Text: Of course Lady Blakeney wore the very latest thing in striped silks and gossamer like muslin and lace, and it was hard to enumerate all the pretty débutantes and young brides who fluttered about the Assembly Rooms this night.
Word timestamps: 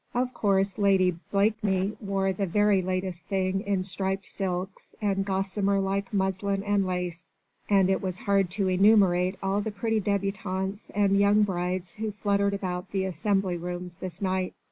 Of 0.15 0.33
course 0.33 0.79
Lady 0.79 1.11
Blakeney 1.31 1.95
wore 2.01 2.33
the 2.33 2.47
very 2.47 2.81
latest 2.81 3.27
thing 3.27 3.61
in 3.61 3.83
striped 3.83 4.25
silks 4.25 4.95
and 4.99 5.23
gossamer 5.23 5.79
like 5.79 6.11
muslin 6.11 6.63
and 6.63 6.87
lace, 6.87 7.35
and 7.69 7.87
it 7.87 8.01
was 8.01 8.17
hard 8.17 8.49
to 8.53 8.67
enumerate 8.67 9.37
all 9.43 9.61
the 9.61 9.69
pretty 9.69 10.01
débutantes 10.01 10.89
and 10.95 11.15
young 11.17 11.43
brides 11.43 11.93
who 11.93 12.09
fluttered 12.09 12.55
about 12.55 12.89
the 12.89 13.05
Assembly 13.05 13.57
Rooms 13.57 13.97
this 13.97 14.23
night. 14.23 14.55